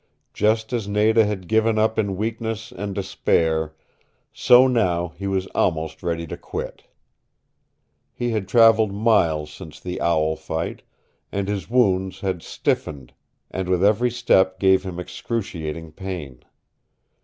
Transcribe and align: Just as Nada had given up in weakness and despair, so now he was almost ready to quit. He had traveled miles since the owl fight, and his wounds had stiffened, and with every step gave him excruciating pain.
Just 0.33 0.73
as 0.73 0.87
Nada 0.87 1.25
had 1.27 1.47
given 1.47 1.77
up 1.77 1.99
in 1.99 2.17
weakness 2.17 2.71
and 2.71 2.95
despair, 2.95 3.75
so 4.33 4.65
now 4.65 5.09
he 5.09 5.27
was 5.27 5.45
almost 5.53 6.01
ready 6.01 6.25
to 6.25 6.35
quit. 6.35 6.85
He 8.11 8.31
had 8.31 8.47
traveled 8.47 8.91
miles 8.91 9.53
since 9.53 9.79
the 9.79 10.01
owl 10.01 10.35
fight, 10.35 10.81
and 11.31 11.47
his 11.47 11.69
wounds 11.69 12.21
had 12.21 12.41
stiffened, 12.41 13.13
and 13.51 13.69
with 13.69 13.83
every 13.83 14.09
step 14.09 14.57
gave 14.59 14.81
him 14.81 14.99
excruciating 14.99 15.91
pain. 15.91 16.41